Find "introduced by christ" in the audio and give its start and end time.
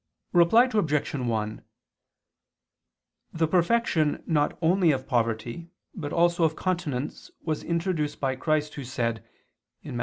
7.63-8.73